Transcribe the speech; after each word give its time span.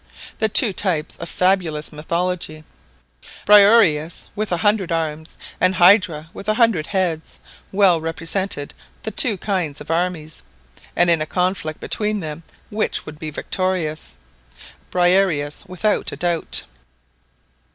The 0.39 0.49
two 0.49 0.73
types 0.73 1.15
of 1.17 1.29
fabulous 1.29 1.93
mythology, 1.93 2.63
Briareus 3.45 4.29
with 4.35 4.51
a 4.51 4.57
hundred 4.65 4.91
arms 4.91 5.37
and 5.59 5.75
Hydra 5.75 6.31
with 6.33 6.49
a 6.49 6.55
hundred 6.55 6.87
heads, 6.87 7.39
well 7.71 8.01
represent 8.01 8.57
the 9.03 9.11
two 9.11 9.37
kinds 9.37 9.79
of 9.79 9.91
armies; 9.91 10.41
and 10.95 11.07
in 11.11 11.21
a 11.21 11.27
conflict 11.27 11.79
between 11.79 12.19
them, 12.19 12.41
which 12.71 13.05
would 13.05 13.19
be 13.19 13.29
victorious? 13.29 14.17
Briareus 14.89 15.65
without 15.67 16.11
a 16.11 16.15
doubt 16.17 16.63